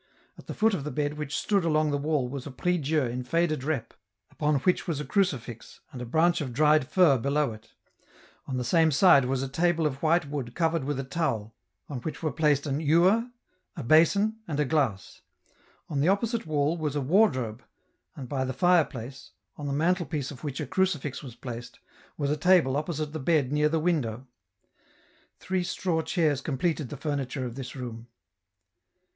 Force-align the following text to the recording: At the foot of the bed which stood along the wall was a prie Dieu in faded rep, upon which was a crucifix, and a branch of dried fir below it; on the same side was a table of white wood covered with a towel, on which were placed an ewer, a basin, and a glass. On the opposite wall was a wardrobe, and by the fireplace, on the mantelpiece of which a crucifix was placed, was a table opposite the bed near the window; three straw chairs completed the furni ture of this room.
At 0.35 0.47
the 0.47 0.55
foot 0.55 0.73
of 0.73 0.83
the 0.83 0.89
bed 0.89 1.13
which 1.13 1.37
stood 1.37 1.63
along 1.63 1.91
the 1.91 1.97
wall 1.99 2.27
was 2.27 2.47
a 2.47 2.51
prie 2.51 2.77
Dieu 2.79 3.03
in 3.03 3.23
faded 3.23 3.63
rep, 3.63 3.93
upon 4.31 4.55
which 4.61 4.87
was 4.87 4.99
a 4.99 5.05
crucifix, 5.05 5.81
and 5.91 6.01
a 6.01 6.07
branch 6.07 6.41
of 6.41 6.53
dried 6.53 6.87
fir 6.87 7.19
below 7.19 7.51
it; 7.53 7.75
on 8.47 8.57
the 8.57 8.63
same 8.63 8.89
side 8.89 9.25
was 9.25 9.43
a 9.43 9.47
table 9.47 9.85
of 9.85 10.01
white 10.01 10.27
wood 10.27 10.55
covered 10.55 10.85
with 10.85 10.99
a 10.99 11.03
towel, 11.03 11.53
on 11.87 11.99
which 11.99 12.23
were 12.23 12.31
placed 12.31 12.65
an 12.65 12.79
ewer, 12.79 13.27
a 13.77 13.83
basin, 13.83 14.37
and 14.47 14.59
a 14.59 14.65
glass. 14.65 15.21
On 15.87 15.99
the 16.01 16.07
opposite 16.09 16.47
wall 16.47 16.75
was 16.75 16.95
a 16.95 16.99
wardrobe, 17.01 17.61
and 18.15 18.27
by 18.27 18.43
the 18.43 18.53
fireplace, 18.53 19.33
on 19.55 19.67
the 19.67 19.71
mantelpiece 19.71 20.31
of 20.31 20.43
which 20.43 20.59
a 20.59 20.65
crucifix 20.65 21.21
was 21.21 21.35
placed, 21.35 21.77
was 22.17 22.31
a 22.31 22.37
table 22.37 22.75
opposite 22.75 23.13
the 23.13 23.19
bed 23.19 23.51
near 23.51 23.69
the 23.69 23.79
window; 23.79 24.25
three 25.37 25.63
straw 25.63 26.01
chairs 26.01 26.41
completed 26.41 26.89
the 26.89 26.97
furni 26.97 27.29
ture 27.29 27.45
of 27.45 27.53
this 27.53 27.75
room. 27.75 28.07